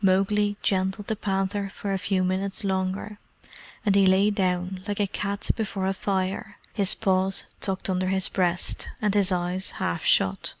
Mowgli 0.00 0.56
gentled 0.62 1.08
the 1.08 1.16
panther 1.16 1.68
for 1.68 1.92
a 1.92 1.98
few 1.98 2.22
minutes 2.22 2.62
longer, 2.62 3.18
and 3.84 3.96
he 3.96 4.06
lay 4.06 4.30
down 4.30 4.80
like 4.86 5.00
a 5.00 5.08
cat 5.08 5.50
before 5.56 5.88
a 5.88 5.92
fire, 5.92 6.56
his 6.72 6.94
paws 6.94 7.46
tucked 7.60 7.90
under 7.90 8.06
his 8.06 8.28
breast, 8.28 8.86
and 9.00 9.12
his 9.14 9.32
eyes 9.32 9.72
half 9.82 10.04
shut. 10.04 10.54